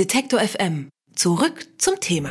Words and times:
Detektor 0.00 0.40
FM. 0.40 0.88
Zurück 1.14 1.66
zum 1.76 2.00
Thema. 2.00 2.30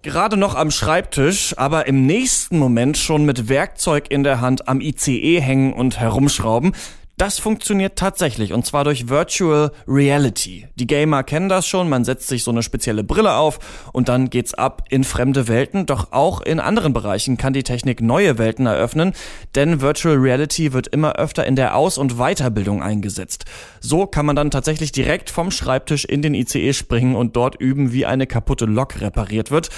Gerade 0.00 0.38
noch 0.38 0.54
am 0.54 0.70
Schreibtisch, 0.70 1.52
aber 1.58 1.86
im 1.88 2.06
nächsten 2.06 2.58
Moment 2.58 2.96
schon 2.96 3.26
mit 3.26 3.50
Werkzeug 3.50 4.10
in 4.10 4.24
der 4.24 4.40
Hand 4.40 4.66
am 4.66 4.80
ICE 4.80 5.42
hängen 5.42 5.74
und 5.74 6.00
herumschrauben. 6.00 6.72
Das 7.20 7.38
funktioniert 7.38 7.96
tatsächlich 7.96 8.54
und 8.54 8.64
zwar 8.64 8.84
durch 8.84 9.10
Virtual 9.10 9.72
Reality. 9.86 10.68
Die 10.76 10.86
Gamer 10.86 11.22
kennen 11.22 11.50
das 11.50 11.66
schon, 11.66 11.86
man 11.90 12.02
setzt 12.02 12.28
sich 12.28 12.42
so 12.42 12.50
eine 12.50 12.62
spezielle 12.62 13.04
Brille 13.04 13.34
auf 13.34 13.58
und 13.92 14.08
dann 14.08 14.30
geht's 14.30 14.54
ab 14.54 14.84
in 14.88 15.04
fremde 15.04 15.46
Welten. 15.46 15.84
Doch 15.84 16.12
auch 16.12 16.40
in 16.40 16.60
anderen 16.60 16.94
Bereichen 16.94 17.36
kann 17.36 17.52
die 17.52 17.62
Technik 17.62 18.00
neue 18.00 18.38
Welten 18.38 18.64
eröffnen, 18.64 19.12
denn 19.54 19.82
Virtual 19.82 20.16
Reality 20.16 20.72
wird 20.72 20.86
immer 20.86 21.16
öfter 21.16 21.46
in 21.46 21.56
der 21.56 21.76
Aus- 21.76 21.98
und 21.98 22.16
Weiterbildung 22.16 22.82
eingesetzt. 22.82 23.44
So 23.80 24.06
kann 24.06 24.24
man 24.24 24.34
dann 24.34 24.50
tatsächlich 24.50 24.90
direkt 24.90 25.28
vom 25.28 25.50
Schreibtisch 25.50 26.06
in 26.06 26.22
den 26.22 26.32
ICE 26.32 26.72
springen 26.72 27.16
und 27.16 27.36
dort 27.36 27.54
üben, 27.60 27.92
wie 27.92 28.06
eine 28.06 28.26
kaputte 28.26 28.64
Lok 28.64 28.98
repariert 29.02 29.50
wird. 29.50 29.68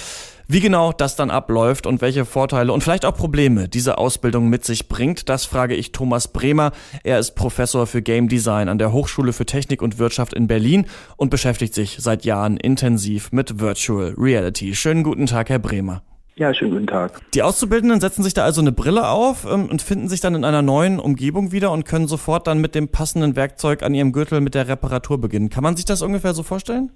Wie 0.47 0.59
genau 0.59 0.91
das 0.91 1.15
dann 1.15 1.31
abläuft 1.31 1.87
und 1.87 2.01
welche 2.01 2.25
Vorteile 2.25 2.73
und 2.73 2.81
vielleicht 2.81 3.05
auch 3.05 3.15
Probleme 3.15 3.69
diese 3.69 3.97
Ausbildung 3.97 4.49
mit 4.49 4.65
sich 4.65 4.89
bringt, 4.89 5.29
das 5.29 5.45
frage 5.45 5.73
ich 5.73 5.93
Thomas 5.93 6.27
Bremer. 6.27 6.73
Er 7.03 7.17
ist 7.17 7.31
Professor 7.31 7.87
für 7.87 8.01
Game 8.01 8.27
Design 8.27 8.67
an 8.67 8.77
der 8.77 8.91
Hochschule 8.91 9.31
für 9.31 9.45
Technik 9.45 9.81
und 9.81 9.99
Wirtschaft 9.99 10.33
in 10.33 10.47
Berlin 10.47 10.85
und 11.15 11.29
beschäftigt 11.29 11.73
sich 11.73 11.97
seit 11.99 12.25
Jahren 12.25 12.57
intensiv 12.57 13.31
mit 13.31 13.61
Virtual 13.61 14.13
Reality. 14.17 14.75
Schönen 14.75 15.03
guten 15.03 15.27
Tag, 15.27 15.49
Herr 15.49 15.59
Bremer. 15.59 16.03
Ja, 16.35 16.51
schönen 16.51 16.71
guten 16.71 16.87
Tag. 16.87 17.21
Die 17.35 17.43
Auszubildenden 17.43 18.01
setzen 18.01 18.23
sich 18.23 18.33
da 18.33 18.43
also 18.43 18.59
eine 18.59 18.71
Brille 18.71 19.07
auf 19.07 19.45
ähm, 19.45 19.69
und 19.69 19.83
finden 19.83 20.09
sich 20.09 20.19
dann 20.19 20.33
in 20.33 20.43
einer 20.43 20.63
neuen 20.63 20.99
Umgebung 20.99 21.51
wieder 21.51 21.71
und 21.71 21.85
können 21.85 22.07
sofort 22.07 22.47
dann 22.47 22.57
mit 22.59 22.73
dem 22.73 22.87
passenden 22.87 23.35
Werkzeug 23.35 23.83
an 23.83 23.93
ihrem 23.93 24.11
Gürtel 24.13 24.41
mit 24.41 24.55
der 24.55 24.67
Reparatur 24.67 25.21
beginnen. 25.21 25.51
Kann 25.51 25.61
man 25.61 25.75
sich 25.75 25.85
das 25.85 26.01
ungefähr 26.01 26.33
so 26.33 26.41
vorstellen? 26.41 26.91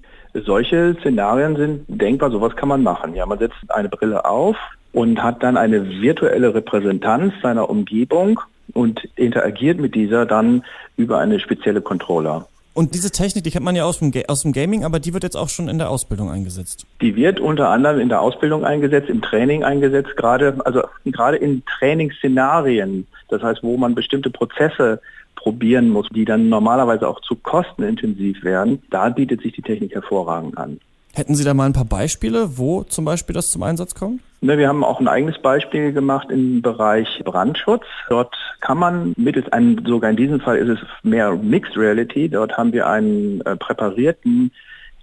Solche 0.46 0.96
Szenarien 1.00 1.56
sind 1.56 1.86
denkbar, 1.88 2.32
sowas 2.32 2.56
kann 2.56 2.70
man 2.70 2.84
machen. 2.84 3.16
Ja, 3.16 3.26
man 3.26 3.40
setzt 3.40 3.56
eine 3.70 3.90
Brille 3.90 4.26
auf 4.26 4.56
und 4.94 5.22
hat 5.22 5.44
dann 5.44 5.58
eine 5.58 5.90
virtuelle 6.02 6.54
Repräsentanz 6.54 7.34
seiner 7.42 7.70
Umgebung 7.70 8.40
und 8.74 9.08
interagiert 9.16 9.80
mit 9.80 9.96
dieser 9.96 10.26
dann 10.26 10.64
über 10.98 11.20
eine 11.20 11.40
spezielle 11.40 11.82
Controller. 11.82 12.48
Und 12.74 12.94
diese 12.94 13.10
Technik, 13.10 13.44
die 13.44 13.50
kennt 13.50 13.66
man 13.66 13.76
ja 13.76 13.86
aus 13.86 13.98
dem, 13.98 14.12
aus 14.28 14.44
dem 14.44 14.52
Gaming, 14.52 14.86
aber 14.86 15.00
die 15.00 15.12
wird 15.12 15.24
jetzt 15.24 15.36
auch 15.36 15.50
schon 15.50 15.68
in 15.68 15.80
der 15.80 15.90
Ausbildung 15.90 16.30
eingesetzt. 16.30 16.86
Die 17.02 17.16
wird 17.16 17.40
unter 17.40 17.70
anderem 17.70 18.00
in 18.00 18.10
der 18.10 18.22
Ausbildung 18.22 18.66
eingesetzt, 18.66 19.10
im 19.10 19.24
Training 19.24 19.64
eingesetzt, 19.64 20.16
gerade, 20.16 20.56
also 20.64 20.84
gerade 21.06 21.38
in 21.38 21.64
Trainingsszenarien. 21.66 23.08
Das 23.30 23.42
heißt, 23.42 23.64
wo 23.64 23.78
man 23.78 23.96
bestimmte 23.96 24.30
Prozesse 24.30 25.02
probieren 25.38 25.90
muss, 25.90 26.10
die 26.10 26.26
dann 26.26 26.50
normalerweise 26.50 27.08
auch 27.08 27.22
zu 27.22 27.36
kostenintensiv 27.36 28.44
werden, 28.44 28.82
da 28.90 29.08
bietet 29.10 29.42
sich 29.42 29.54
die 29.54 29.62
Technik 29.62 29.94
hervorragend 29.94 30.58
an. 30.58 30.80
Hätten 31.14 31.34
Sie 31.34 31.44
da 31.44 31.54
mal 31.54 31.66
ein 31.66 31.74
paar 31.74 31.86
Beispiele, 31.86 32.58
wo 32.58 32.84
zum 32.84 33.06
Beispiel 33.06 33.34
das 33.34 33.50
zum 33.50 33.64
Einsatz 33.64 33.96
kommt? 33.96 34.22
Ne, 34.42 34.58
wir 34.60 34.68
haben 34.68 34.84
auch 34.84 35.00
ein 35.00 35.08
eigenes 35.08 35.42
Beispiel 35.42 35.92
gemacht 35.92 36.30
im 36.30 36.62
Bereich 36.62 37.24
Brandschutz. 37.26 37.86
Dort 38.10 38.36
kann 38.62 38.78
man 38.78 39.14
mittels 39.18 39.52
einem, 39.52 39.84
sogar 39.84 40.12
in 40.12 40.16
diesem 40.16 40.40
Fall 40.40 40.58
ist 40.58 40.70
es 40.70 40.80
mehr 41.02 41.36
Mixed 41.36 41.76
Reality, 41.76 42.30
dort 42.30 42.56
haben 42.56 42.72
wir 42.72 42.88
einen 42.88 43.42
äh, 43.42 43.56
präparierten 43.56 44.52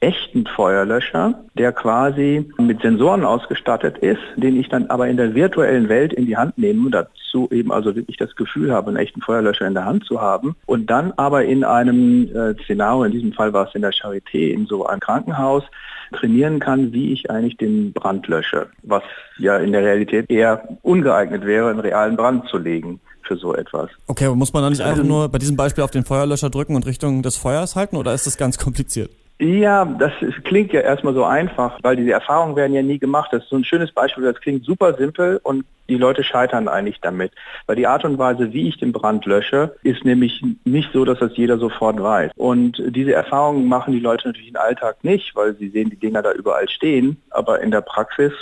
echten 0.05 0.47
Feuerlöscher, 0.47 1.35
der 1.55 1.73
quasi 1.73 2.47
mit 2.59 2.83
Sensoren 2.83 3.25
ausgestattet 3.25 3.97
ist, 3.99 4.21
den 4.37 4.61
ich 4.61 4.69
dann 4.69 4.87
aber 4.89 5.09
in 5.09 5.17
der 5.17 5.35
virtuellen 5.35 5.89
Welt 5.89 6.13
in 6.13 6.27
die 6.27 6.37
Hand 6.37 6.59
nehme, 6.59 6.91
dazu 6.91 7.49
eben 7.51 7.73
also 7.73 7.97
wirklich 7.97 8.19
das 8.19 8.37
Gefühl 8.37 8.71
habe, 8.71 8.89
einen 8.89 8.99
echten 8.99 9.23
Feuerlöscher 9.23 9.67
in 9.67 9.73
der 9.73 9.87
Hand 9.87 10.05
zu 10.05 10.21
haben 10.21 10.57
und 10.67 10.91
dann 10.91 11.13
aber 11.17 11.45
in 11.45 11.65
einem 11.65 12.29
äh, 12.37 12.55
Szenario, 12.65 13.05
in 13.05 13.13
diesem 13.13 13.33
Fall 13.33 13.55
war 13.55 13.67
es 13.67 13.75
in 13.75 13.81
der 13.81 13.93
Charité, 13.93 14.53
in 14.53 14.67
so 14.67 14.87
einem 14.87 15.01
Krankenhaus, 15.01 15.65
trainieren 16.13 16.61
kann, 16.61 16.93
wie 16.93 17.13
ich 17.15 17.31
eigentlich 17.31 17.57
den 17.57 17.95
Brand 17.95 18.29
lösche, 18.29 18.67
was 18.83 19.03
ja 19.39 19.57
in 19.57 19.73
der 19.73 19.83
Realität 19.83 20.31
eher 20.31 20.69
ungeeignet 20.83 21.47
wäre, 21.47 21.71
einen 21.71 21.81
realen 21.81 22.17
Brand 22.17 22.47
zu 22.51 22.59
legen 22.59 23.01
für 23.23 23.37
so 23.37 23.55
etwas. 23.55 23.89
Okay, 24.07 24.27
aber 24.27 24.37
muss 24.37 24.53
man 24.53 24.63
da 24.63 24.69
nicht 24.69 24.83
einfach 24.83 25.03
nur 25.03 25.31
bei 25.31 25.39
diesem 25.39 25.57
Beispiel 25.57 25.83
auf 25.83 25.91
den 25.91 26.05
Feuerlöscher 26.05 26.51
drücken 26.51 26.77
und 26.77 26.85
Richtung 26.85 27.23
des 27.23 27.37
Feuers 27.37 27.75
halten 27.75 27.97
oder 27.97 28.13
ist 28.13 28.27
das 28.27 28.37
ganz 28.37 28.59
kompliziert? 28.59 29.11
Ja, 29.41 29.85
das 29.85 30.13
ist, 30.21 30.45
klingt 30.45 30.73
ja 30.73 30.81
erstmal 30.81 31.15
so 31.15 31.25
einfach, 31.25 31.79
weil 31.83 31.97
diese 31.97 32.13
Erfahrungen 32.13 32.55
werden 32.55 32.73
ja 32.73 32.83
nie 32.83 32.99
gemacht. 32.99 33.33
Das 33.33 33.43
ist 33.43 33.51
so 33.51 33.57
ein 33.57 33.65
schönes 33.65 33.91
Beispiel, 33.91 34.25
das 34.25 34.41
klingt 34.41 34.65
super 34.65 34.95
simpel 34.95 35.41
und 35.43 35.65
die 35.89 35.97
Leute 35.97 36.23
scheitern 36.23 36.69
eigentlich 36.69 37.01
damit. 37.01 37.33
Weil 37.67 37.77
die 37.77 37.87
Art 37.87 38.05
und 38.05 38.17
Weise, 38.17 38.53
wie 38.53 38.69
ich 38.69 38.79
den 38.79 38.93
Brand 38.93 39.27
lösche, 39.27 39.75
ist 39.83 40.05
nämlich 40.05 40.43
nicht 40.65 40.91
so, 40.93 41.05
dass 41.05 41.19
das 41.19 41.37
jeder 41.37 41.59
sofort 41.59 42.01
weiß. 42.01 42.31
Und 42.37 42.81
diese 42.87 43.13
Erfahrungen 43.13 43.67
machen 43.67 43.93
die 43.93 44.01
Leute 44.01 44.29
natürlich 44.29 44.49
im 44.49 44.57
Alltag 44.57 45.03
nicht, 45.03 45.35
weil 45.35 45.55
sie 45.57 45.69
sehen 45.69 45.91
die 45.91 45.97
Dinger 45.99 46.23
da 46.23 46.33
überall 46.33 46.69
stehen. 46.69 47.21
Aber 47.31 47.61
in 47.61 47.71
der 47.71 47.83
Praxis 47.83 48.33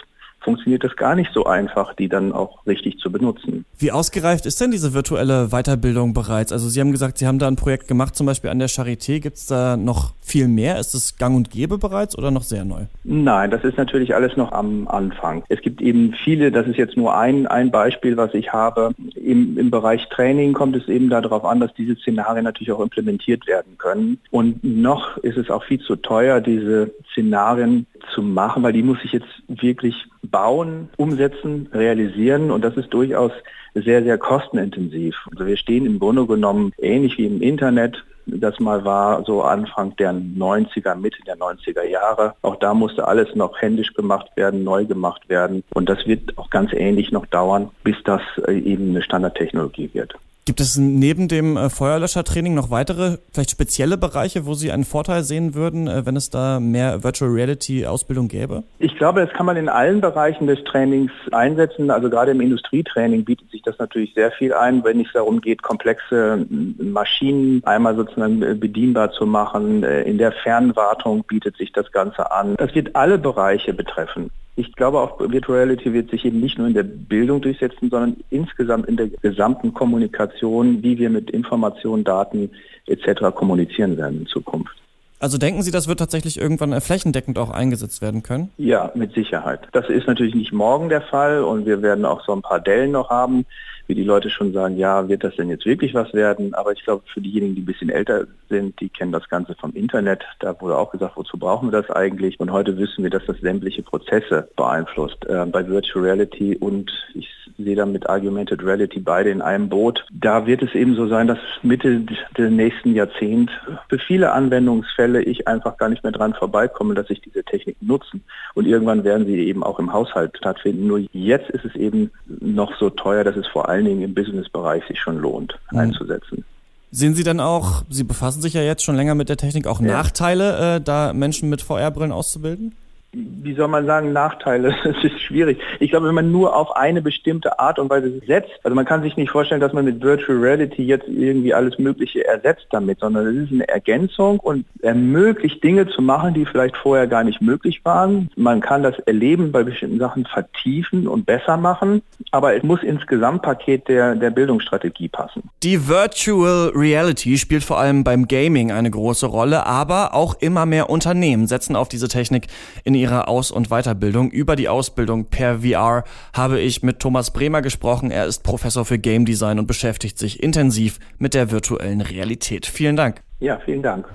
funktioniert 0.42 0.84
es 0.84 0.97
gar 0.97 1.14
nicht 1.14 1.30
so 1.32 1.44
einfach, 1.44 1.94
die 1.94 2.08
dann 2.08 2.32
auch 2.32 2.66
richtig 2.66 2.98
zu 2.98 3.10
benutzen. 3.10 3.64
Wie 3.78 3.92
ausgereift 3.92 4.47
ist 4.47 4.60
denn 4.60 4.70
diese 4.70 4.94
virtuelle 4.94 5.48
Weiterbildung 5.48 6.14
bereits? 6.14 6.53
Also 6.53 6.69
Sie 6.69 6.80
haben 6.80 6.92
gesagt, 6.92 7.19
Sie 7.19 7.26
haben 7.26 7.38
da 7.38 7.48
ein 7.48 7.56
Projekt 7.56 7.88
gemacht, 7.88 8.16
zum 8.16 8.26
Beispiel 8.26 8.50
an 8.50 8.58
der 8.58 8.69
Charité. 8.69 9.20
Gibt 9.20 9.36
es 9.36 9.47
da 9.47 9.76
noch 9.76 10.12
viel 10.20 10.48
mehr? 10.48 10.78
Ist 10.78 10.94
es 10.94 11.16
gang 11.16 11.36
und 11.36 11.50
gäbe 11.50 11.78
bereits 11.78 12.16
oder 12.16 12.30
noch 12.30 12.42
sehr 12.42 12.64
neu? 12.64 12.82
Nein, 13.04 13.50
das 13.50 13.64
ist 13.64 13.76
natürlich 13.76 14.14
alles 14.14 14.36
noch 14.36 14.53
am 14.53 14.88
Anfang. 14.88 15.44
Es 15.48 15.60
gibt 15.60 15.80
eben 15.80 16.14
viele, 16.25 16.50
das 16.50 16.66
ist 16.66 16.76
jetzt 16.76 16.97
nur 16.97 17.16
ein, 17.16 17.47
ein 17.47 17.70
Beispiel, 17.70 18.16
was 18.16 18.34
ich 18.34 18.53
habe. 18.53 18.92
Im, 19.14 19.59
Im 19.59 19.70
Bereich 19.70 20.09
Training 20.09 20.53
kommt 20.53 20.76
es 20.76 20.88
eben 20.88 21.10
darauf 21.10 21.44
an, 21.44 21.60
dass 21.60 21.74
diese 21.74 21.97
Szenarien 21.97 22.44
natürlich 22.44 22.72
auch 22.72 22.80
implementiert 22.80 23.47
werden 23.47 23.78
können. 23.78 24.19
Und 24.30 24.62
noch 24.62 25.16
ist 25.19 25.36
es 25.36 25.50
auch 25.50 25.64
viel 25.64 25.80
zu 25.80 25.97
teuer, 25.97 26.41
diese 26.41 26.92
Szenarien 27.12 27.86
zu 28.14 28.22
machen, 28.22 28.62
weil 28.62 28.72
die 28.72 28.82
muss 28.82 28.98
ich 29.04 29.12
jetzt 29.12 29.28
wirklich 29.48 30.06
bauen, 30.32 30.88
umsetzen, 30.97 31.69
realisieren 31.72 32.50
und 32.50 32.65
das 32.65 32.76
ist 32.76 32.93
durchaus 32.93 33.31
sehr, 33.75 34.03
sehr 34.03 34.19
kostenintensiv. 34.19 35.15
Also 35.31 35.47
wir 35.47 35.56
stehen 35.56 35.87
im 35.87 36.00
Grunde 36.00 36.26
genommen 36.26 36.72
ähnlich 36.78 37.16
wie 37.19 37.26
im 37.26 37.41
Internet, 37.41 38.03
das 38.26 38.60
mal 38.60 38.84
war 38.84 39.25
so 39.25 39.42
Anfang 39.42 39.97
der 39.97 40.12
90er, 40.12 40.94
Mitte 40.94 41.22
der 41.26 41.37
90er 41.37 41.82
Jahre. 41.84 42.34
Auch 42.42 42.56
da 42.56 42.72
musste 42.75 43.06
alles 43.09 43.34
noch 43.34 43.60
händisch 43.60 43.92
gemacht 43.94 44.28
werden, 44.37 44.65
neu 44.65 44.84
gemacht 44.84 45.28
werden. 45.28 45.65
Und 45.75 45.88
das 45.88 46.06
wird 46.06 46.38
auch 46.38 46.50
ganz 46.50 46.72
ähnlich 46.72 47.10
noch 47.10 47.26
dauern, 47.26 47.71
bis 47.82 47.97
das 48.04 48.22
äh, 48.47 48.59
eben 48.59 48.91
eine 48.91 49.03
Standardtechnologie 49.03 49.91
wird. 49.92 50.15
Gibt 50.44 50.58
es 50.58 50.76
neben 50.76 51.28
dem 51.28 51.56
äh, 51.56 51.70
Feuerlöschertraining 51.70 52.53
noch 52.53 52.69
weitere, 52.69 53.19
vielleicht 53.32 53.53
spezielle 53.53 53.97
Bereiche, 53.97 54.44
wo 54.44 54.54
Sie 54.54 54.72
einen 54.72 54.82
Vorteil 54.82 55.22
sehen 55.22 55.54
würden, 55.54 55.86
äh, 55.86 56.04
wenn 56.04 56.16
es 56.16 56.30
da 56.30 56.58
mehr 56.58 57.04
Virtual 57.04 57.30
Reality 57.30 57.86
Ausbildung 57.86 58.26
gäbe? 58.26 58.64
Ich 58.80 58.97
glaube, 58.97 59.25
das 59.25 59.32
kann 59.34 59.47
man 59.47 59.56
in 59.56 59.69
allen 59.69 60.00
Bereichen 60.00 60.48
des 60.48 60.64
Trainings 60.64 61.12
einsetzen. 61.30 61.92
Also 61.92 62.10
gerade 62.10 62.32
im 62.32 62.41
Industrietraining 62.41 63.25
bietet 63.25 63.53
sich 63.53 63.62
das 63.62 63.78
natürlich 63.78 64.14
sehr 64.14 64.32
viel 64.32 64.53
ein, 64.53 64.82
wenn 64.82 65.00
es 65.00 65.12
darum 65.12 65.41
geht, 65.41 65.62
komplexe 65.62 66.44
Maschinen 66.50 67.62
einmal 67.64 67.94
sozusagen 67.94 68.42
äh, 68.42 68.54
bedienbar 68.54 69.12
zu 69.12 69.26
machen. 69.26 69.84
In 69.84 70.19
der 70.19 70.32
Fernwartung 70.32 71.22
bietet 71.22 71.56
sich 71.56 71.70
das 71.70 71.92
Ganze 71.92 72.32
an. 72.32 72.56
Das 72.56 72.74
wird 72.74 72.97
alle 72.97 73.16
Bereiche 73.16 73.72
betreffen. 73.72 74.30
Ich 74.55 74.75
glaube 74.75 75.01
auch 75.01 75.19
Virtual 75.19 75.59
Reality 75.59 75.93
wird 75.95 76.11
sich 76.11 76.25
eben 76.27 76.41
nicht 76.41 76.59
nur 76.59 76.67
in 76.67 76.75
der 76.75 76.83
Bildung 76.83 77.41
durchsetzen, 77.41 77.89
sondern 77.89 78.17
insgesamt 78.31 78.87
in 78.87 78.97
der 78.97 79.09
gesamten 79.09 79.73
Kommunikation, 79.73 80.83
wie 80.83 80.99
wir 80.99 81.09
mit 81.09 81.31
Informationen, 81.31 82.05
Daten 82.05 82.51
etc. 82.87 83.35
kommunizieren 83.35 83.97
werden 83.97 84.21
in 84.21 84.27
Zukunft. 84.27 84.77
Also 85.21 85.39
denken 85.39 85.63
Sie, 85.63 85.71
das 85.71 85.87
wird 85.87 86.01
tatsächlich 86.01 86.39
irgendwann 86.39 86.79
flächendeckend 86.81 87.39
auch 87.39 87.51
eingesetzt 87.51 88.03
werden 88.03 88.25
können? 88.25 88.51
Ja, 88.59 88.91
mit 88.97 89.15
Sicherheit. 89.15 89.61
Das 89.71 89.89
ist 89.89 90.09
natürlich 90.09 90.35
nicht 90.35 90.53
morgen 90.53 90.89
der 90.89 91.03
Fall 91.03 91.45
und 91.45 91.65
wir 91.65 91.81
werden 91.81 92.05
auch 92.05 92.25
so 92.27 92.33
ein 92.33 92.43
paar 92.43 92.59
Dellen 92.59 92.91
noch 92.91 93.09
haben, 93.09 93.47
wie 93.92 93.97
die 93.97 94.04
Leute 94.04 94.30
schon 94.30 94.54
sagen, 94.54 94.78
ja, 94.78 95.06
wird 95.10 95.22
das 95.22 95.36
denn 95.36 95.50
jetzt 95.50 95.66
wirklich 95.66 95.92
was 95.92 96.14
werden? 96.14 96.54
Aber 96.54 96.72
ich 96.72 96.82
glaube, 96.82 97.03
für 97.12 97.20
diejenigen, 97.20 97.54
die 97.54 97.60
ein 97.60 97.66
bisschen 97.66 97.91
älter 97.91 98.26
sind, 98.48 98.80
die 98.80 98.88
kennen 98.88 99.12
das 99.12 99.28
Ganze 99.28 99.54
vom 99.54 99.75
Internet. 99.75 100.25
Da 100.41 100.58
wurde 100.62 100.78
auch 100.78 100.92
gesagt, 100.92 101.14
wozu 101.16 101.36
brauchen 101.36 101.70
wir 101.70 101.83
das 101.83 101.91
eigentlich? 101.91 102.41
Und 102.41 102.53
heute 102.53 102.78
wissen 102.78 103.03
wir, 103.03 103.10
dass 103.10 103.27
das 103.27 103.36
sämtliche 103.41 103.83
Prozesse 103.83 104.48
beeinflusst. 104.56 105.27
Äh, 105.27 105.44
bei 105.44 105.68
Virtual 105.68 106.03
Reality 106.06 106.56
und 106.56 106.91
ich 107.12 107.28
sehe 107.59 107.77
da 107.77 107.86
mit 107.86 108.09
Augmented 108.09 108.62
Reality 108.65 109.00
beide 109.00 109.30
in 109.30 109.42
einem 109.42 109.68
Boot. 109.68 110.04
Da 110.10 110.47
wird 110.47 110.62
es 110.62 110.74
eben 110.74 110.95
so 110.95 111.06
sein, 111.06 111.27
dass 111.27 111.38
Mitte 111.62 112.00
des 112.00 112.50
nächsten 112.50 112.95
Jahrzehnts 112.95 113.53
für 113.88 113.98
viele 113.98 114.33
Anwendungsfälle 114.33 115.22
ich 115.22 115.48
einfach 115.48 115.77
gar 115.77 115.88
nicht 115.88 116.03
mehr 116.03 116.12
dran 116.12 116.34
vorbeikomme, 116.34 116.95
dass 116.95 117.10
ich 117.10 117.21
diese 117.21 117.45
Technik 117.45 117.77
nutzen. 117.80 118.24
Und 118.54 118.66
irgendwann 118.66 119.04
werden 119.04 119.27
sie 119.27 119.38
eben 119.47 119.62
auch 119.62 119.78
im 119.78 119.92
Haushalt 119.92 120.36
stattfinden. 120.36 120.86
Nur 120.86 121.00
jetzt 121.12 121.50
ist 121.50 121.65
es 121.65 121.74
eben 121.74 122.10
noch 122.27 122.77
so 122.78 122.91
teuer, 122.91 123.24
dass 123.24 123.36
es 123.36 123.47
vor 123.47 123.68
allen 123.83 123.99
Dingen 123.99 124.03
im 124.03 124.15
Businessbereich 124.15 124.84
sich 124.87 125.01
schon 125.01 125.19
lohnt, 125.19 125.59
mhm. 125.71 125.79
einzusetzen. 125.79 126.45
Sehen 126.91 127.15
Sie 127.15 127.25
dann 127.25 127.41
auch, 127.41 127.84
Sie 127.89 128.05
befassen 128.05 128.43
sich 128.43 128.53
ja 128.53 128.63
jetzt 128.63 128.84
schon 128.84 128.97
länger 128.97 129.15
mit 129.15 129.29
der 129.29 129.39
Technik, 129.39 129.67
auch 129.67 129.81
ja. 129.81 129.87
Nachteile, 129.87 130.77
äh, 130.77 130.81
da 130.81 131.13
Menschen 131.13 131.49
mit 131.49 131.63
VR-Brillen 131.63 132.13
auszubilden? 132.13 132.75
Wie 133.14 133.54
soll 133.54 133.68
man 133.68 133.84
sagen, 133.86 134.12
Nachteile. 134.12 134.74
Es 134.92 135.04
ist 135.04 135.20
schwierig. 135.20 135.59
Ich 135.80 135.91
glaube, 135.91 136.09
wenn 136.09 136.14
man 136.14 136.30
nur 136.30 136.54
auf 136.54 136.76
eine 136.76 137.03
bestimmte 137.03 137.59
Art 137.59 137.78
und 137.78 137.91
Weise 137.91 138.20
setzt, 138.26 138.50
also 138.62 138.74
man 138.74 138.84
kann 138.84 139.03
sich 139.03 139.16
nicht 139.16 139.30
vorstellen, 139.30 139.60
dass 139.60 139.72
man 139.72 139.84
mit 139.84 140.03
Virtual 140.03 140.38
Reality 140.38 140.82
jetzt 140.82 141.09
irgendwie 141.09 141.54
alles 141.54 141.78
Mögliche 141.78 142.26
ersetzt 142.26 142.66
damit, 142.70 143.00
sondern 143.00 143.26
es 143.26 143.44
ist 143.44 143.53
eine 143.53 143.68
Ergänzung 143.68 144.38
und 144.41 144.64
ermöglicht 144.82 145.62
Dinge 145.62 145.88
zu 145.88 146.03
machen, 146.03 146.34
die 146.34 146.44
vielleicht 146.44 146.76
vorher 146.76 147.06
gar 147.06 147.24
nicht 147.24 147.41
möglich 147.41 147.84
waren. 147.84 148.30
Man 148.36 148.60
kann 148.60 148.82
das 148.82 148.98
Erleben 149.00 149.50
bei 149.50 149.62
bestimmten 149.62 149.98
Sachen 149.98 150.26
vertiefen 150.26 151.06
und 151.06 151.26
besser 151.26 151.56
machen, 151.56 152.03
aber 152.30 152.54
es 152.54 152.62
muss 152.62 152.82
ins 152.82 153.06
Gesamtpaket 153.06 153.88
der, 153.88 154.14
der 154.14 154.30
Bildungsstrategie 154.30 155.09
passen. 155.09 155.50
Die 155.62 155.88
Virtual 155.88 156.72
Reality 156.74 157.38
spielt 157.38 157.64
vor 157.64 157.78
allem 157.78 158.04
beim 158.04 158.28
Gaming 158.28 158.72
eine 158.72 158.91
große 158.91 159.26
Rolle, 159.26 159.66
aber 159.66 160.14
auch 160.14 160.34
immer 160.41 160.66
mehr 160.66 160.91
Unternehmen 160.91 161.47
setzen 161.47 161.76
auf 161.76 161.88
diese 161.88 162.09
Technik 162.09 162.47
in 162.84 162.94
ihrer 163.03 163.28
Aus- 163.28 163.51
und 163.51 163.69
Weiterbildung. 163.69 164.31
Über 164.31 164.54
die 164.54 164.69
Ausbildung 164.69 165.25
per 165.25 165.59
VR 165.59 166.04
habe 166.33 166.60
ich 166.60 166.84
mit 166.84 167.01
Thomas 167.01 167.33
Bremer 167.33 167.60
gesprochen. 167.60 168.13
Er 168.13 168.27
ist 168.27 168.45
Professor 168.45 168.84
für 168.84 168.99
Game 168.99 169.25
Design 169.25 169.59
und 169.59 169.66
beschäftigt 169.66 170.19
sich 170.19 170.41
intensiv 170.41 171.01
mit 171.19 171.34
der 171.34 171.51
virtuellen 171.51 172.01
Realität. 172.01 172.65
Vielen 172.65 172.95
Dank. 172.97 173.22
Ja, 173.41 173.59
vielen 173.65 173.83
Dank. 173.83 174.07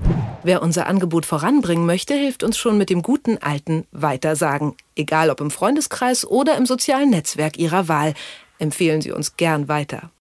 Wer 0.44 0.62
unser 0.62 0.88
Angebot 0.88 1.26
voranbringen 1.26 1.86
möchte, 1.86 2.14
hilft 2.14 2.44
uns 2.44 2.58
schon 2.58 2.78
mit 2.78 2.90
dem 2.90 3.02
guten 3.02 3.38
alten 3.40 3.86
Weitersagen. 3.92 4.74
Egal 4.96 5.30
ob 5.30 5.42
im 5.42 5.52
Freundeskreis 5.52 6.26
oder 6.26 6.56
im 6.56 6.66
sozialen 6.66 7.10
Netzwerk 7.10 7.60
Ihrer 7.60 7.90
Wahl. 7.90 8.14
Empfehlen 8.58 9.02
Sie 9.02 9.12
uns 9.12 9.36
gern 9.36 9.68
weiter. 9.68 10.12